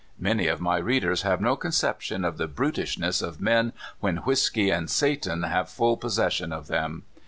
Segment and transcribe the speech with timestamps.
[0.17, 4.89] Many of my readers have no conception of the brutishness of men when whisky and
[4.89, 7.03] Satan have full possession of them.